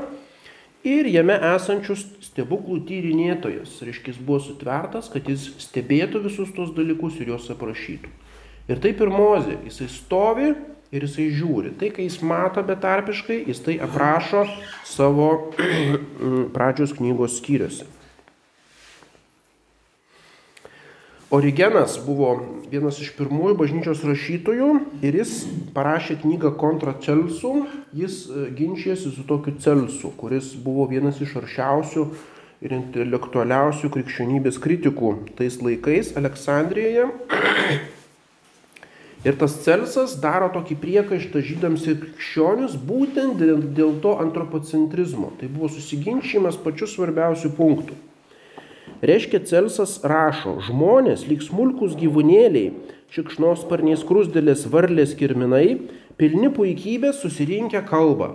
[0.83, 3.79] ir jame esančius stebuklų tyrinėtojas.
[3.87, 8.11] Reiškia, jis buvo sutvertas, kad jis stebėtų visus tos dalykus ir juos aprašytų.
[8.67, 10.51] Ir taip ir Mozė, jisai stovi
[10.95, 11.75] ir jisai žiūri.
[11.79, 14.43] Tai, kai jis mato betarpiškai, jis tai aprašo
[14.89, 15.31] savo
[16.57, 17.87] pradžios knygos skyriuose.
[21.33, 22.35] Origenas buvo
[22.69, 24.69] vienas iš pirmųjų bažnyčios rašytojų
[25.07, 25.33] ir jis
[25.73, 27.55] parašė knygą kontra Celsų.
[27.97, 32.07] Jis e, ginčijasi su tokiu Celsu, kuris buvo vienas iš aršiausių
[32.65, 37.09] ir intelektualiausių krikščionybės kritikų tais laikais Aleksandrijoje.
[39.25, 45.33] Ir tas Celsas daro tokį priekaištą žydams ir krikščionis būtent dėl to antropocentrizmo.
[45.41, 47.97] Tai buvo susiginčimas pačių svarbiausių punktų.
[49.05, 52.73] Reiškia, Celsas rašo, žmonės, lyg smulkus gyvūnėliai,
[53.13, 55.77] šikšnosparniais krusdėlės, varlės, kirminai,
[56.17, 58.31] pilni puikybės susirinkę kalbą.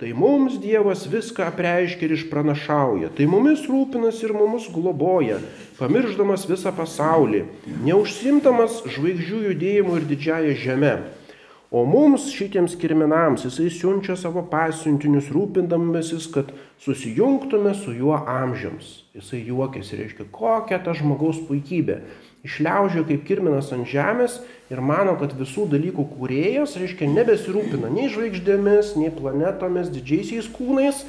[0.00, 3.12] Tai mums Dievas viską apreiškia ir išpranašauja.
[3.14, 5.36] Tai mumis rūpinasi ir mumis globoja,
[5.76, 7.44] pamirždamas visą pasaulį,
[7.84, 10.94] neužsimtamas žvaigždžių judėjimu ir didžiaja žeme.
[11.74, 16.52] O mums šitiems kirminams jisai siunčia savo pasiuntinius rūpindamasis, kad
[16.84, 19.00] susijungtume su juo amžiams.
[19.16, 21.98] Jisai juokiasi, reiškia, kokia ta žmogaus puikybė
[22.44, 24.38] išliaužia kaip kirminas ant žemės
[24.72, 31.02] ir mano, kad visų dalykų kūrėjas, reiškia, nebesirūpina nei žvaigždėmis, nei planetomis, didžiaisiais kūnais,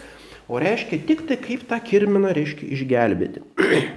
[0.48, 3.44] o reiškia tik tai kaip tą kirminą, reiškia, išgelbėti.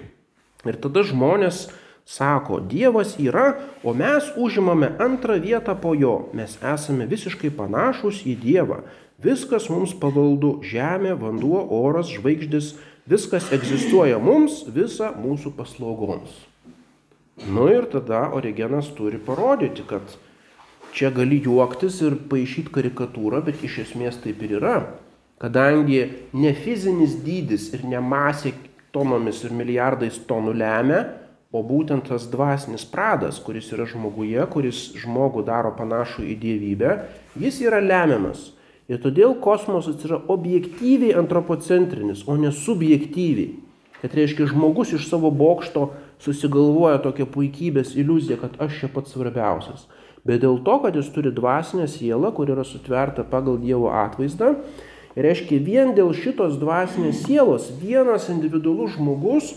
[0.68, 1.68] ir tada žmonės
[2.08, 3.52] sako, Dievas yra,
[3.84, 6.30] o mes užimame antrą vietą po jo.
[6.32, 8.80] Mes esame visiškai panašus į Dievą.
[9.20, 16.32] Viskas mums pavaldu- žemė, vanduo, oras, žvaigždės, viskas egzistuoja mums, visa mūsų paslaugoms.
[17.46, 20.02] Nu ir tada Origenas turi parodyti, kad
[20.92, 24.86] čia gali juoktis ir paaišyti karikatūrą, bet iš esmės taip ir yra.
[25.38, 28.54] Kadangi ne fizinis dydis ir ne masė
[28.92, 35.46] tonomis ir milijardais tonų lemia, o būtent tas dvasinis pradas, kuris yra žmoguje, kuris žmogų
[35.46, 36.96] daro panašų į dievybę,
[37.40, 38.50] jis yra lemiamas.
[38.88, 43.56] Ir todėl kosmosas yra objektyviai antropocentrinis, o ne subjektyviai.
[43.98, 45.88] Kad reiškia, žmogus iš savo bokšto
[46.22, 49.88] susigalvoja tokią puikybės iliuziją, kad aš čia pats svarbiausias.
[50.28, 54.54] Bet dėl to, kad jis turi dvasinę sielą, kur yra sutverta pagal Dievo atvaizdą,
[55.18, 59.52] reiškia vien dėl šitos dvasinės sielos vienas individualus žmogus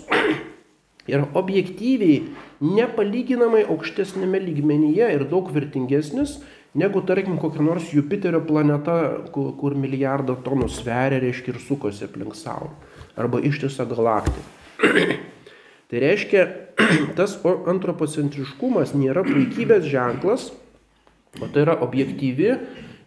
[1.10, 2.22] yra objektyviai
[2.62, 6.40] nepalyginamai aukštesnėme lygmenyje ir daug vertingesnis
[6.78, 8.98] negu, tarkim, kokia nors Jupiterio planeta,
[9.34, 12.72] kur, kur milijardą tonų sveria, reiškia, ir sukosi aplink Saulę.
[13.20, 14.46] Arba ištisą galaktiką.
[15.92, 16.46] Tai reiškia,
[17.20, 20.52] tas antropocentriškumas nėra puikybės ženklas,
[21.42, 22.56] o tai yra objektyvi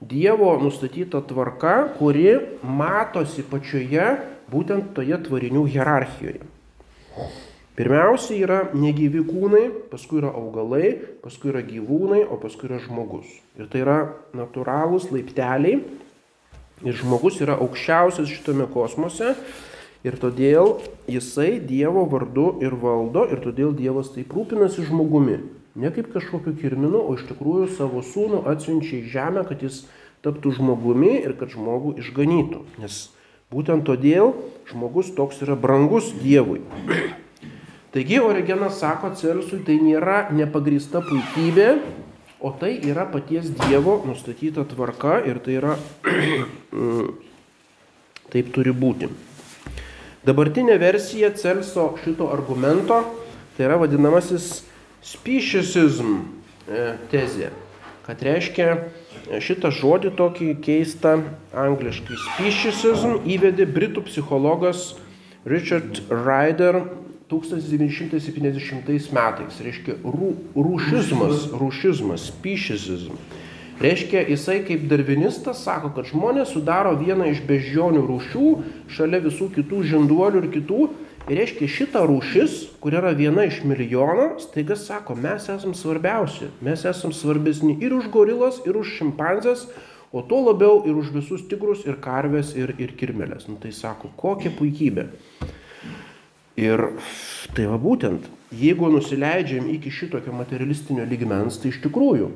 [0.05, 4.05] Dievo nustatyta tvarka, kuri matosi pačioje
[4.53, 6.43] būtent toje tvarinių hierarchijoje.
[7.75, 13.27] Pirmiausia yra negyvi kūnai, paskui yra augalai, paskui yra gyvūnai, o paskui yra žmogus.
[13.59, 13.99] Ir tai yra
[14.37, 15.81] natūralūs laipteliai.
[16.85, 19.35] Ir žmogus yra aukščiausias šitame kosmose
[20.05, 25.39] Ir todėl jisai Dievo vardu ir valdo, ir todėl Dievas taip rūpinasi žmogumi.
[25.81, 29.87] Ne kaip kažkokiu kirminu, o iš tikrųjų savo sūnų atsiunčia į žemę, kad jis
[30.21, 32.61] taptų žmogumi ir kad žmogų išganytų.
[32.85, 33.01] Nes
[33.49, 34.35] būtent todėl
[34.69, 36.61] žmogus toks yra brangus Dievui.
[37.95, 41.67] Taigi Origenas sako Celsui, tai nėra nepagrįsta puikybė,
[42.43, 45.77] o tai yra paties Dievo nustatyta tvarka ir tai yra
[48.35, 49.07] taip turi būti.
[50.27, 52.99] Dabartinė versija Celso šito argumento
[53.55, 54.65] tai yra vadinamasis
[55.07, 56.17] speciesism
[56.67, 56.83] e,
[57.15, 57.53] tezė,
[58.09, 61.15] kad reiškia e, šitą žodį tokį keistą
[61.55, 62.19] angliškai.
[62.27, 64.97] Speciesism įvedė britų psichologas
[65.47, 66.83] Richard Ryder
[67.31, 69.63] 1970 metais.
[69.65, 73.17] Reiškia rū, rūšizmas, rūšizmas, speciesism.
[73.83, 78.51] Reiškia, jisai kaip darvinistas sako, kad žmonės sudaro vieną iš beždžionių rūšių
[78.95, 80.87] šalia visų kitų žinduolių ir kitų.
[81.25, 86.51] Ir reiškia, šita rūšis, kur yra viena iš milijono, staiga sako, mes esam svarbiausi.
[86.63, 89.65] Mes esam svarbesni ir už gorilas, ir už šimpanzės,
[90.13, 93.49] o tuo labiau ir už visus tigrus, ir karves, ir, ir kirmelės.
[93.49, 95.09] Nu, tai sako, kokia puikybė.
[96.61, 96.87] Ir
[97.55, 102.31] tai va būtent, jeigu nusileidžiam iki šitokio materialistinio ligmens, tai iš tikrųjų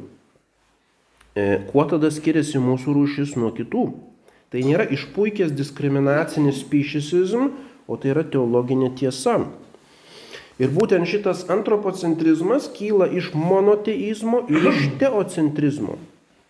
[1.38, 3.84] E, kuo tada skiriasi mūsų rūšis nuo kitų?
[4.50, 7.52] Tai nėra išpuikęs diskriminacinis speciesism,
[7.86, 9.36] o tai yra teologinė tiesa.
[10.58, 15.98] Ir būtent šitas antropocentrizmas kyla iš monoteizmo ir iš teocentrizmo.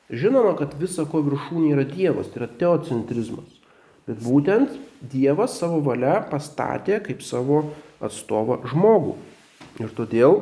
[0.08, 3.57] Žinoma, kad visa ko viršūnė yra Dievas, tai yra teocentrizmas.
[4.08, 4.76] Bet būtent
[5.12, 7.66] Dievas savo valia pastatė kaip savo
[8.02, 9.18] atstovą žmogų.
[9.78, 10.40] Ir todėl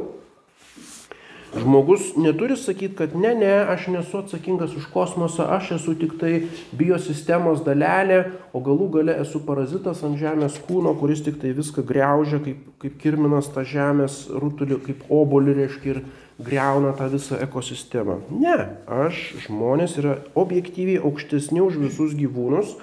[1.56, 6.32] Žmogus neturi sakyti, kad ne, ne, aš nesu atsakingas už kosmosą, aš esu tik tai
[6.76, 8.18] biosistemos dalelė,
[8.52, 12.98] o galų gale esu parazitas ant žemės kūno, kuris tik tai viską greužia, kaip, kaip
[13.00, 16.02] kirminas tą žemės rutulį, kaip obolį reiškia ir
[16.42, 18.18] greuna tą visą ekosistemą.
[18.36, 22.74] Ne, aš žmonės yra objektyviai aukštesni už visus gyvūnus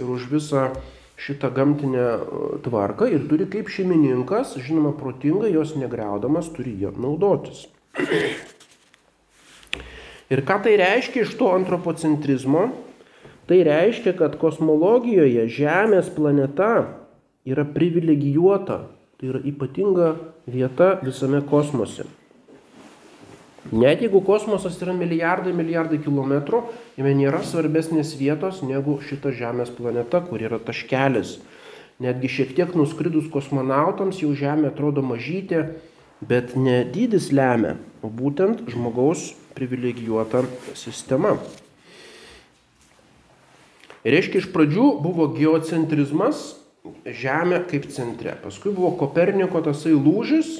[0.00, 0.70] ir už visą
[1.16, 2.20] šitą gamtinę e,
[2.64, 7.66] tvarką ir turi kaip šeimininkas, žinoma, protingai jos negriaudamas, turi ją naudotis.
[10.32, 12.70] Ir ką tai reiškia iš to antropocentrizmo?
[13.50, 16.86] Tai reiškia, kad kosmologijoje Žemės planeta
[17.44, 18.78] yra privilegijuota,
[19.20, 20.14] tai yra ypatinga
[20.48, 22.06] vieta visame kosmose.
[23.70, 26.64] Net jeigu kosmosas yra milijardai, milijardai kilometrų,
[26.98, 31.36] jame nėra svarbesnės vietos negu šita Žemės planeta, kur yra taškelis.
[32.02, 35.76] Netgi šiek tiek nuskridus kosmonautams jau Žemė atrodo mažytė,
[36.26, 40.42] bet ne dydis lemia, o būtent žmogaus privilegijuota
[40.74, 41.36] sistema.
[44.02, 46.56] Ir reiškia, iš pradžių buvo geocentrizmas,
[47.06, 48.34] Žemė kaip centre.
[48.42, 50.56] Paskui buvo Koperniko tasai lūžis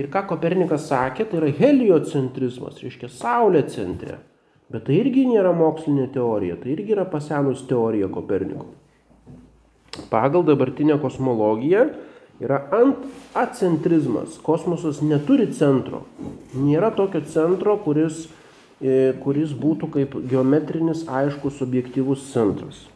[0.00, 4.16] Ir ką Kopernikas sakė, tai yra heliocentrizmas, reiškia Saulė centre.
[4.70, 8.68] Bet tai irgi nėra mokslinė teorija, tai irgi yra pasenus teorija Koperniko.
[10.12, 11.88] Pagal dabartinę kosmologiją
[12.40, 13.02] yra ant
[13.36, 14.38] acentrizmas.
[14.46, 16.04] Kosmosas neturi centro.
[16.54, 18.28] Nėra tokio centro, kuris,
[18.80, 22.86] e, kuris būtų kaip geometrinis, aiškus, objektyvus centras.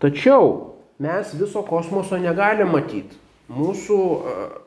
[0.00, 3.18] Tačiau mes viso kosmoso negalime matyti
[3.50, 3.98] mūsų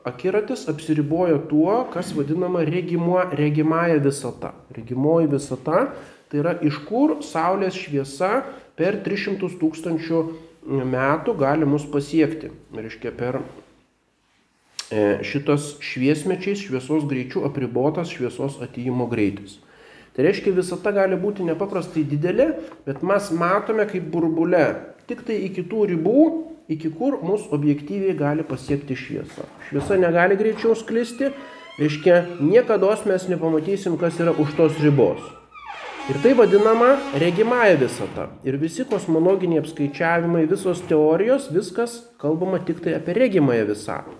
[0.06, 4.52] akiratis apsiriboja tuo, kas vadinama regimo, regimąją visata.
[4.76, 5.86] Regimoji visata
[6.28, 8.42] tai yra iš kur Saulės šviesa
[8.78, 10.22] per 300 tūkstančių
[10.66, 12.50] metų gali mus pasiekti.
[12.74, 13.38] Reiškia, per
[14.90, 19.60] e, šitas šviesmečiais šviesos greičių apribotas šviesos atėjimo greitis.
[20.14, 22.52] Tai reiškia, visata gali būti nepaprastai didelė,
[22.86, 24.66] bet mes matome kaip burbule.
[25.08, 26.20] Tik tai iki tų ribų
[26.68, 29.44] iki kur mus objektyviai gali pasiekti šviesa.
[29.68, 31.30] Šviesa negali greičiau sklisti,
[31.78, 35.20] reiškia, niekada mes nepamatysim, kas yra už tos ribos.
[36.04, 38.28] Ir tai vadinama regimąją visata.
[38.44, 44.12] Ir visi kosmologiniai apskaičiavimai, visos teorijos, viskas kalbama tik tai apie regimąją visatą.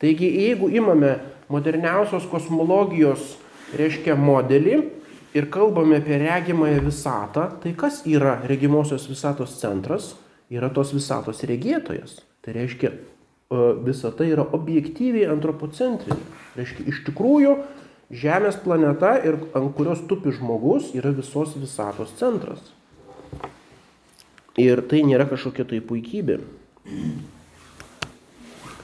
[0.00, 1.14] Taigi, jeigu imame
[1.48, 3.38] moderniausios kosmologijos,
[3.72, 4.82] reiškia, modelį
[5.32, 10.12] ir kalbame apie regimąją visatą, tai kas yra regimosios visatos centras?
[10.54, 12.20] Yra tos visatos regėtojas.
[12.44, 16.20] Tai reiškia, e, visata yra objektyviai antropocentrinė.
[16.58, 17.56] Reiškia, iš tikrųjų,
[18.14, 22.60] Žemės planeta, ir ant kurios tupi žmogus, yra visos visatos centras.
[24.60, 26.36] Ir tai nėra kažkokia tai puikybė.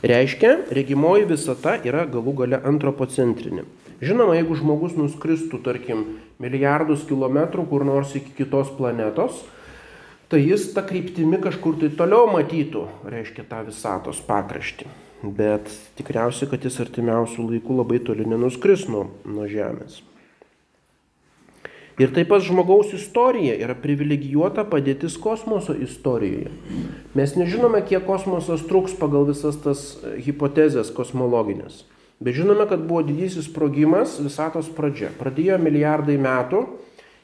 [0.01, 3.67] Reiškia, regimoji visata yra galų gale antropocentrinė.
[4.01, 6.07] Žinoma, jeigu žmogus nuskristų, tarkim,
[6.41, 9.45] milijardus kilometrų kur nors iki kitos planetos,
[10.31, 14.87] tai jis tą kryptimi kažkur tai toliau matytų, reiškia tą visatos pakraštį.
[15.21, 15.69] Bet
[15.99, 20.01] tikriausiai, kad jis artimiausių laikų labai toli nenuskris nuo, nuo Žemės.
[22.01, 26.49] Ir taip pat žmogaus istorija yra privilegijuota padėtis kosmoso istorijoje.
[27.19, 29.83] Mes nežinome, kiek kosmosas truks pagal visas tas
[30.25, 31.83] hipotezės kosmologinės.
[32.25, 35.13] Bet žinome, kad buvo didysis sprogimas visatos pradžia.
[35.21, 36.65] Pradėjo milijardai metų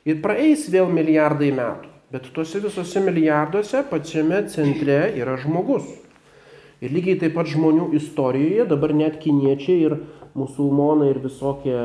[0.05, 1.96] ir praeis vėl milijardai metų.
[2.17, 5.85] Bet tuose visose milijarduose pačiame centre yra žmogus.
[6.81, 9.93] Ir lygiai taip pat žmonių istorijoje dabar net kiniečiai ir
[10.33, 11.77] musulmonai ir visokie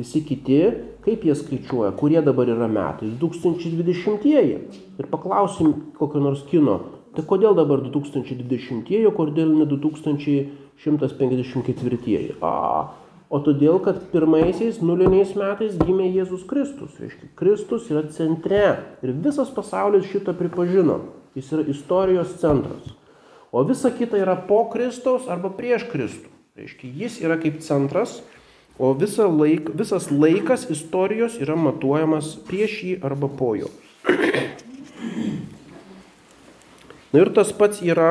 [0.00, 0.72] visi kiti,
[1.04, 3.12] kaip jie skaičiuoja, kurie dabar yra metai.
[3.20, 4.56] 2020-ieji.
[4.96, 12.32] Ir paklausim kokio nors kino, tai kodėl dabar 2020-ieji, kodėl ne 2154-ieji.
[13.28, 16.94] O todėl, kad pirmaisiais nuliniais metais gimė Jėzus Kristus.
[16.96, 18.62] Reiškia, Kristus yra centre
[19.04, 21.02] ir visas pasaulis šitą pripažino.
[21.36, 22.94] Jis yra istorijos centras.
[23.52, 26.32] O visa kita yra po Kristaus arba prieš Kristų.
[26.56, 28.18] Reiškia, jis yra kaip centras,
[28.80, 33.68] o visa laik, visas laikas istorijos yra matuojamas prieš jį arba po jo.
[37.12, 38.10] Na ir tas pats yra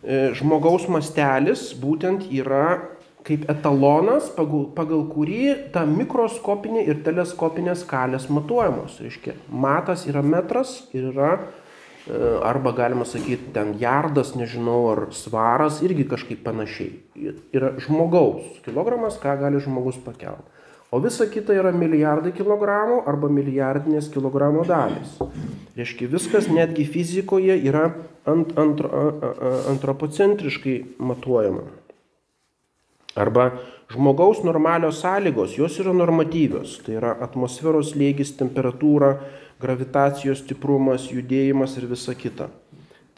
[0.00, 2.80] e, žmogaus mastelis, būtent yra
[3.26, 9.00] kaip etalonas, pagal, pagal kurį ta mikroskopinė ir teleskopinė skalės matuojamos.
[9.04, 11.32] Reiškia, matas yra metras ir yra,
[12.06, 16.94] e, arba galima sakyti, ten jardas, nežinau, ar svaras, irgi kažkaip panašiai.
[17.52, 20.48] Yra žmogaus kilogramas, ką gali žmogus pakelti.
[20.90, 25.12] O visa kita yra milijardai kilogramų arba milijardinės kilogramo dalis.
[25.78, 27.92] Reiškia, viskas netgi fizikoje yra
[28.26, 28.90] ant, antro,
[29.70, 31.68] antropocentriškai matuojama.
[33.20, 33.50] Arba
[33.92, 36.78] žmogaus normalios sąlygos, jos yra normatyvios.
[36.86, 39.16] Tai yra atmosferos lygis, temperatūra,
[39.60, 42.48] gravitacijos stiprumas, judėjimas ir visa kita.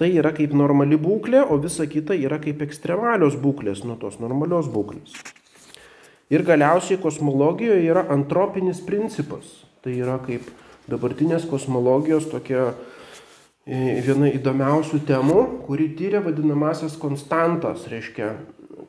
[0.01, 4.71] Tai yra kaip normali būklė, o visa kita yra kaip ekstremalios būklės nuo tos normalios
[4.73, 5.15] būklės.
[6.33, 9.61] Ir galiausiai kosmologijoje yra antropinis principas.
[9.85, 10.49] Tai yra kaip
[10.91, 12.71] dabartinės kosmologijos tokia
[13.67, 18.33] e, viena įdomiausių temų, kuri tyria vadinamasias konstantas, reiškia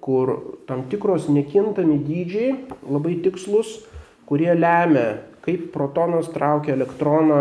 [0.04, 0.34] kur
[0.68, 2.56] tam tikros nekintami dydžiai,
[2.91, 3.78] labai tikslus,
[4.28, 7.39] kurie lemia, kaip protonas traukia elektroną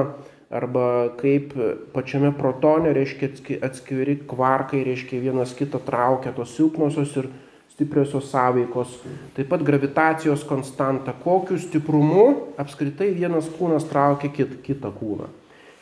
[0.53, 0.85] arba
[1.19, 1.55] kaip
[1.95, 7.31] pačiame protone, reiškia atskiri kvarkai, reiškia vienas kitą traukia tos silpnosios ir
[7.73, 8.99] stipriosios sąveikos,
[9.35, 12.27] taip pat gravitacijos konstanta, kokiu stiprumu
[12.61, 15.31] apskritai vienas kūnas traukia kit, kitą kūną.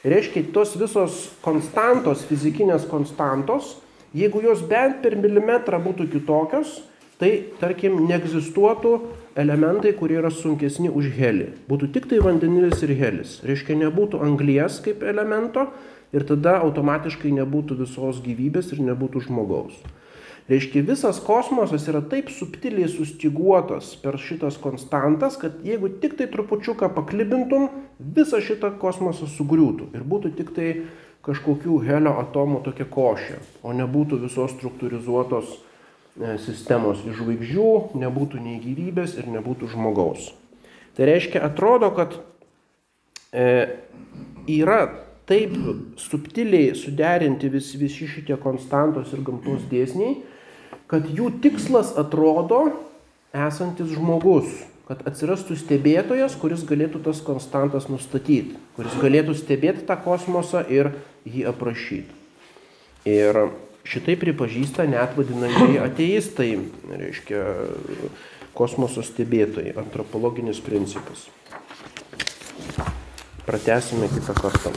[0.07, 3.75] Reiškia, tos visos konstantos, fizikinės konstantos,
[4.17, 6.81] jeigu jos bent per milimetrą būtų kitokios,
[7.21, 7.31] tai
[7.61, 8.95] tarkim neegzistuotų
[9.39, 11.51] elementai, kurie yra sunkesni už helį.
[11.69, 13.39] Būtų tik tai vandenilis ir helis.
[13.47, 15.69] Reiškia, nebūtų anglies kaip elemento
[16.17, 19.77] ir tada automatiškai nebūtų visos gyvybės ir nebūtų žmogaus.
[20.51, 26.89] Reiškia, visas kosmosas yra taip subtiliai sustiguotas per šitas konstantas, kad jeigu tik tai trupučiuką
[26.97, 27.69] paklibintum,
[28.01, 30.73] visą šitą kosmosą sugriūtų ir būtų tik tai
[31.27, 38.61] kažkokių helio atomų tokia košė, o nebūtų visos struktūrizuotos e, sistemos iš žvaigždžių, nebūtų nei
[38.63, 40.31] gyvybės ir nebūtų žmogaus.
[40.97, 42.17] Tai reiškia, atrodo, kad
[43.33, 43.45] e,
[44.51, 44.81] yra
[45.31, 45.55] taip
[46.01, 50.17] subtiliai suderinti vis, visi šitie konstantos ir gamtos dėsniai,
[50.91, 52.65] kad jų tikslas atrodo
[53.31, 54.49] esantis žmogus,
[54.91, 60.91] kad atsirastų stebėtojas, kuris galėtų tas konstantas nustatyti, kuris galėtų stebėti tą kosmosą ir
[61.23, 62.17] jį aprašyti.
[63.07, 63.39] Ir
[63.87, 66.49] šitai pripažįsta net vadinamieji ateistai,
[66.91, 67.45] reiškia
[68.59, 71.29] kosmoso stebėtojai, antropologinis principas.
[73.47, 74.75] Pratesime kitą kartą.